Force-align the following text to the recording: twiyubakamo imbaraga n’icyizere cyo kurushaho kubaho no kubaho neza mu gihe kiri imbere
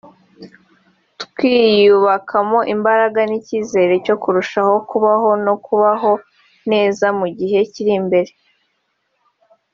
twiyubakamo 1.23 2.59
imbaraga 2.73 3.19
n’icyizere 3.29 3.93
cyo 4.05 4.15
kurushaho 4.21 4.73
kubaho 4.89 5.29
no 5.45 5.55
kubaho 5.65 6.11
neza 6.71 7.05
mu 7.19 7.27
gihe 7.37 7.59
kiri 7.73 7.93
imbere 7.99 8.31